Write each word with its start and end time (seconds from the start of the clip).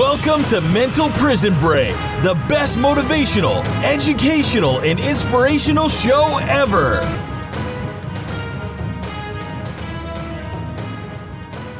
Welcome 0.00 0.46
to 0.46 0.62
Mental 0.62 1.10
Prison 1.10 1.52
Break, 1.58 1.92
the 2.22 2.32
best 2.48 2.78
motivational, 2.78 3.62
educational, 3.84 4.78
and 4.80 4.98
inspirational 4.98 5.90
show 5.90 6.38
ever. 6.38 7.00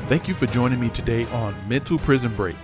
Thank 0.06 0.28
you 0.28 0.34
for 0.34 0.44
joining 0.44 0.78
me 0.78 0.90
today 0.90 1.24
on 1.28 1.56
Mental 1.66 1.98
Prison 1.98 2.36
Break. 2.36 2.58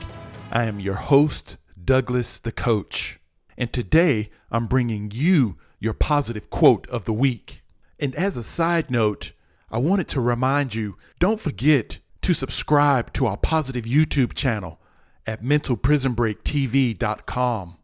I 0.52 0.64
am 0.64 0.78
your 0.78 0.96
host, 0.96 1.56
Douglas 1.82 2.38
the 2.38 2.52
Coach. 2.52 3.18
And 3.56 3.72
today 3.72 4.28
I'm 4.50 4.66
bringing 4.66 5.10
you 5.10 5.56
your 5.80 5.94
positive 5.94 6.50
quote 6.50 6.86
of 6.88 7.06
the 7.06 7.14
week. 7.14 7.62
And 7.98 8.14
as 8.14 8.36
a 8.36 8.42
side 8.42 8.90
note, 8.90 9.32
I 9.70 9.78
wanted 9.78 10.08
to 10.08 10.20
remind 10.20 10.74
you 10.74 10.98
don't 11.18 11.40
forget 11.40 12.00
to 12.20 12.34
subscribe 12.34 13.14
to 13.14 13.24
our 13.24 13.38
positive 13.38 13.86
YouTube 13.86 14.34
channel 14.34 14.82
at 15.26 15.42
mentalprisonbreaktv.com. 15.42 17.76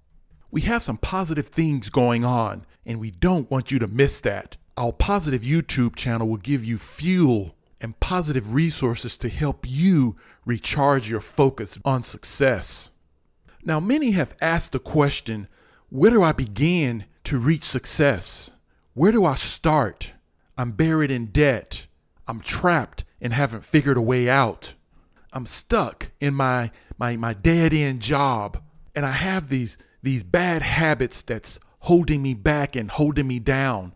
We 0.51 0.61
have 0.63 0.83
some 0.83 0.97
positive 0.99 1.49
things 1.49 1.91
going 1.91 2.25
on, 2.25 2.67
and 2.85 3.01
we 3.01 3.11
don't 3.11 3.51
want 3.51 3.71
you 3.71 3.79
to 3.79 3.87
miss 3.87 4.21
that. 4.21 4.57
Our 4.77 4.93
positive 4.93 5.41
YouTube 5.43 5.97
channel 5.97 6.29
will 6.29 6.37
give 6.37 6.65
you 6.65 6.79
fuel 6.79 7.55
and 7.81 7.99
positive 8.01 8.55
resources 8.55 9.17
to 9.19 9.29
help 9.29 9.69
you 9.69 10.17
recharge 10.45 11.11
your 11.11 11.21
focus 11.21 11.79
on 11.85 12.03
success. 12.03 12.91
Now, 13.65 13.81
many 13.81 14.13
have 14.13 14.35
asked 14.41 14.73
the 14.73 14.79
question 14.79 15.49
where 15.89 16.11
do 16.11 16.23
I 16.23 16.33
begin 16.33 17.05
to 17.25 17.39
reach 17.39 17.65
success? 17.65 18.51
Where 18.95 19.13
do 19.13 19.25
I 19.25 19.35
start? 19.35 20.13
I'm 20.57 20.73
buried 20.73 21.11
in 21.11 21.27
debt. 21.27 21.87
I'm 22.27 22.41
trapped 22.41 23.05
and 23.21 23.33
haven't 23.33 23.65
figured 23.65 23.97
a 23.97 24.03
way 24.03 24.29
out. 24.29 24.75
I'm 25.33 25.47
stuck 25.47 26.11
in 26.21 26.35
my 26.35 26.71
my 26.99 27.17
my 27.17 27.35
dead 27.35 27.73
end 27.73 28.03
job 28.03 28.63
and 28.95 29.07
I 29.07 29.13
have 29.13 29.49
these 29.49 29.79
these 30.03 30.23
bad 30.23 30.63
habits 30.63 31.23
that's 31.23 31.59
holding 31.81 32.23
me 32.23 32.35
back 32.35 32.77
and 32.77 32.91
holding 32.91 33.27
me 33.27 33.39
down. 33.39 33.95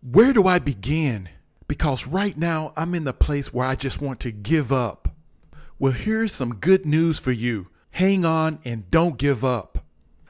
Where 0.00 0.32
do 0.32 0.46
I 0.46 0.58
begin? 0.58 1.28
Because 1.68 2.06
right 2.06 2.36
now 2.36 2.72
I'm 2.76 2.94
in 2.94 3.04
the 3.04 3.12
place 3.12 3.52
where 3.52 3.66
I 3.66 3.74
just 3.74 4.00
want 4.00 4.20
to 4.20 4.30
give 4.30 4.72
up. 4.72 5.08
Well, 5.78 5.92
here's 5.92 6.32
some 6.32 6.54
good 6.54 6.86
news 6.86 7.18
for 7.18 7.32
you. 7.32 7.68
Hang 7.90 8.24
on 8.24 8.60
and 8.64 8.90
don't 8.90 9.18
give 9.18 9.44
up. 9.44 9.84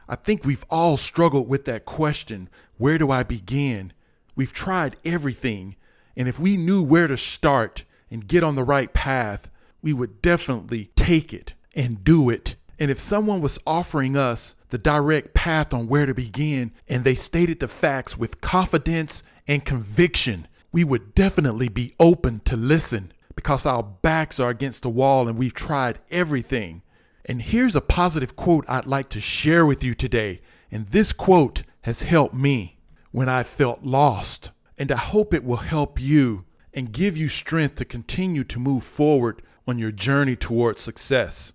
I 0.09 0.17
think 0.17 0.45
we've 0.45 0.65
all 0.71 0.97
struggled 0.97 1.49
with 1.49 1.65
that 1.67 1.85
question 1.85 2.49
where 2.79 2.99
do 2.99 3.11
I 3.11 3.23
begin? 3.23 3.93
We've 4.35 4.53
tried 4.53 4.97
everything, 5.05 5.77
and 6.15 6.29
if 6.29 6.39
we 6.39 6.57
knew 6.57 6.83
where 6.83 7.07
to 7.07 7.17
start 7.17 7.85
and 8.11 8.29
get 8.29 8.43
on 8.43 8.55
the 8.55 8.65
right 8.65 8.93
path, 8.93 9.51
we 9.87 9.93
would 9.93 10.21
definitely 10.21 10.91
take 10.97 11.33
it 11.33 11.55
and 11.77 12.03
do 12.03 12.29
it. 12.29 12.57
And 12.77 12.91
if 12.91 12.99
someone 12.99 13.41
was 13.41 13.61
offering 13.65 14.17
us 14.17 14.57
the 14.71 14.79
direct 14.79 15.33
path 15.33 15.73
on 15.73 15.87
where 15.87 16.07
to 16.07 16.13
begin 16.13 16.73
and 16.89 17.05
they 17.05 17.15
stated 17.15 17.61
the 17.61 17.69
facts 17.69 18.19
with 18.19 18.41
confidence 18.41 19.23
and 19.47 19.65
conviction, 19.65 20.49
we 20.73 20.83
would 20.83 21.15
definitely 21.15 21.69
be 21.69 21.95
open 22.01 22.41
to 22.47 22.57
listen 22.57 23.13
because 23.37 23.65
our 23.65 23.85
backs 23.85 24.41
are 24.41 24.51
against 24.51 24.83
the 24.83 24.91
wall 24.91 25.29
and 25.29 25.39
we've 25.39 25.55
tried 25.55 26.01
everything. 26.11 26.83
And 27.25 27.41
here's 27.41 27.77
a 27.77 27.81
positive 27.81 28.35
quote 28.35 28.69
I'd 28.69 28.87
like 28.87 29.09
to 29.11 29.21
share 29.21 29.65
with 29.65 29.85
you 29.85 29.95
today. 29.95 30.41
And 30.69 30.87
this 30.87 31.13
quote 31.13 31.63
has 31.83 32.03
helped 32.03 32.35
me 32.35 32.81
when 33.13 33.29
I 33.29 33.45
felt 33.45 33.85
lost. 33.85 34.51
And 34.77 34.91
I 34.91 34.97
hope 34.97 35.33
it 35.33 35.45
will 35.45 35.59
help 35.59 36.01
you 36.01 36.45
and 36.75 36.91
give 36.91 37.17
you 37.17 37.29
strength 37.29 37.77
to 37.77 37.85
continue 37.85 38.43
to 38.43 38.59
move 38.59 38.83
forward 38.83 39.43
on 39.67 39.79
your 39.79 39.93
journey 39.93 40.37
towards 40.37 40.81
success. 40.81 41.53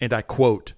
And 0.00 0.12
I 0.12 0.22
quote, 0.22 0.74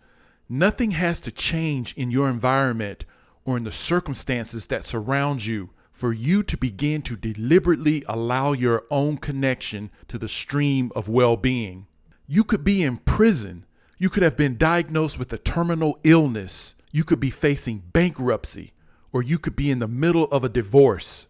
Nothing 0.49 0.93
has 0.93 1.21
to 1.21 1.31
change 1.31 1.93
in 1.95 2.11
your 2.11 2.29
environment 2.29 3.05
or 3.45 3.57
in 3.57 3.65
the 3.65 3.73
circumstances 3.73 4.67
that 4.69 4.85
surround 4.85 5.45
you 5.45 5.71
for 5.91 6.13
you 6.13 6.43
to 6.45 6.57
begin 6.57 7.03
to 7.03 7.17
deliberately 7.17 8.05
allow 8.09 8.53
your 8.53 8.85
own 8.91 9.17
connection 9.17 9.91
to 10.07 10.17
the 10.17 10.29
stream 10.29 10.93
of 10.95 11.09
well 11.09 11.37
being. 11.37 11.87
You 12.27 12.45
could 12.45 12.63
be 12.63 12.83
in 12.83 12.99
prison. 12.99 13.67
You 13.99 14.09
could 14.09 14.23
have 14.23 14.37
been 14.37 14.57
diagnosed 14.57 15.19
with 15.19 15.33
a 15.33 15.39
terminal 15.39 15.99
illness. 16.05 16.77
You 16.93 17.05
could 17.05 17.19
be 17.19 17.31
facing 17.31 17.83
bankruptcy, 17.93 18.73
or 19.13 19.23
you 19.23 19.39
could 19.39 19.57
be 19.57 19.71
in 19.71 19.81
the 19.81 19.89
middle 19.89 20.25
of 20.27 20.45
a 20.45 20.49
divorce. 20.49 21.27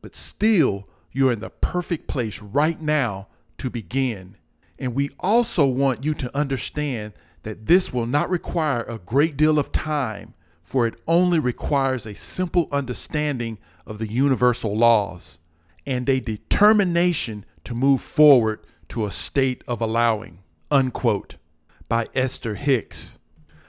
But 0.00 0.14
still, 0.14 0.88
you're 1.10 1.32
in 1.32 1.40
the 1.40 1.50
perfect 1.50 2.06
place 2.06 2.40
right 2.40 2.80
now 2.80 3.28
to 3.58 3.70
begin. 3.70 4.36
And 4.78 4.94
we 4.94 5.10
also 5.20 5.66
want 5.66 6.04
you 6.04 6.14
to 6.14 6.36
understand 6.36 7.12
that 7.42 7.66
this 7.66 7.92
will 7.92 8.06
not 8.06 8.30
require 8.30 8.82
a 8.82 8.98
great 8.98 9.36
deal 9.36 9.58
of 9.58 9.72
time, 9.72 10.34
for 10.62 10.86
it 10.86 10.94
only 11.06 11.38
requires 11.38 12.06
a 12.06 12.14
simple 12.14 12.68
understanding 12.72 13.58
of 13.86 13.98
the 13.98 14.10
universal 14.10 14.76
laws 14.76 15.38
and 15.86 16.08
a 16.08 16.20
determination 16.20 17.44
to 17.64 17.74
move 17.74 18.00
forward 18.00 18.60
to 18.88 19.04
a 19.04 19.10
state 19.10 19.62
of 19.66 19.80
allowing. 19.80 20.40
Unquote. 20.70 21.36
By 21.88 22.08
Esther 22.14 22.54
Hicks. 22.54 23.18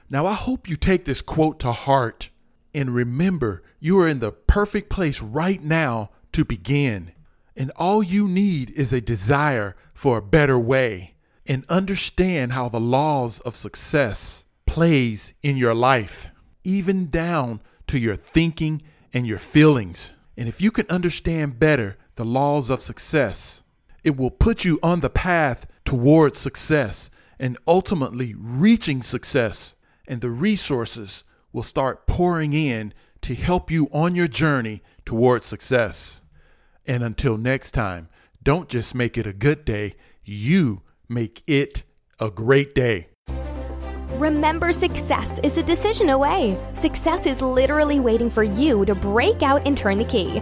Now, 0.10 0.26
I 0.26 0.34
hope 0.34 0.70
you 0.70 0.76
take 0.76 1.06
this 1.06 1.22
quote 1.22 1.60
to 1.62 1.72
heart 1.72 2.30
and 2.74 2.94
remember 2.94 3.64
you 3.80 4.00
are 4.00 4.08
in 4.08 4.20
the 4.20 4.32
perfect 4.32 4.90
place 4.90 5.22
right 5.22 5.62
now 5.62 6.10
to 6.32 6.46
begin. 6.46 7.12
And 7.56 7.72
all 7.76 8.02
you 8.02 8.28
need 8.28 8.72
is 8.72 8.94
a 8.94 9.02
desire 9.02 9.76
for 9.94 10.18
a 10.18 10.22
better 10.22 10.58
way 10.58 11.16
and 11.46 11.66
understand 11.70 12.54
how 12.54 12.70
the 12.70 12.80
laws 12.80 13.40
of 13.42 13.56
success 13.56 14.46
plays 14.66 15.34
in 15.44 15.58
your 15.58 15.76
life, 15.76 16.30
even 16.64 17.10
down 17.10 17.62
to 17.88 18.00
your 18.00 18.16
thinking 18.16 18.82
and 19.14 19.28
your 19.28 19.38
feelings. 19.38 20.14
And 20.36 20.50
if 20.50 20.62
you 20.62 20.72
can 20.72 20.90
understand 20.90 21.60
better 21.60 21.98
the 22.16 22.26
laws 22.26 22.70
of 22.70 22.82
success, 22.82 23.62
it 24.04 24.18
will 24.18 24.32
put 24.32 24.66
you 24.66 24.80
on 24.82 25.02
the 25.02 25.10
path 25.10 25.68
towards 25.86 26.40
success 26.40 27.10
and 27.40 27.58
ultimately 27.68 28.34
reaching 28.36 29.04
success. 29.04 29.76
And 30.08 30.22
the 30.22 30.30
resources 30.30 31.24
will 31.52 31.64
start 31.64 32.08
pouring 32.08 32.54
in 32.54 32.94
to 33.22 33.36
help 33.36 33.70
you 33.70 33.90
on 33.94 34.16
your 34.16 34.28
journey 34.28 34.82
towards 35.06 35.46
success. 35.46 36.23
And 36.86 37.04
until 37.04 37.38
next 37.38 37.72
time, 37.72 38.10
don't 38.42 38.70
just 38.70 38.94
make 38.94 39.18
it 39.18 39.26
a 39.26 39.34
good 39.34 39.66
day, 39.66 39.96
you 40.24 40.82
make 41.08 41.44
it 41.48 41.84
a 42.20 42.30
great 42.30 42.76
day. 42.76 43.08
Remember, 44.16 44.72
success 44.74 45.40
is 45.40 45.58
a 45.58 45.64
decision 45.64 46.10
away. 46.10 46.58
Success 46.76 47.26
is 47.26 47.42
literally 47.42 48.00
waiting 48.00 48.30
for 48.30 48.44
you 48.44 48.86
to 48.86 48.94
break 48.94 49.42
out 49.42 49.66
and 49.66 49.78
turn 49.78 49.98
the 49.98 50.06
key. 50.06 50.42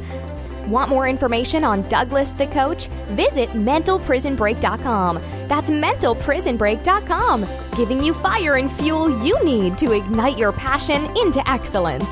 Want 0.67 0.89
more 0.89 1.07
information 1.07 1.63
on 1.63 1.87
Douglas 1.89 2.31
the 2.33 2.47
Coach? 2.47 2.87
Visit 3.15 3.49
mentalprisonbreak.com. 3.49 5.15
That's 5.47 5.69
mentalprisonbreak.com, 5.71 7.45
giving 7.75 8.03
you 8.03 8.13
fire 8.13 8.55
and 8.55 8.71
fuel 8.71 9.23
you 9.23 9.41
need 9.43 9.77
to 9.79 9.93
ignite 9.93 10.37
your 10.37 10.51
passion 10.51 11.05
into 11.17 11.41
excellence. 11.49 12.05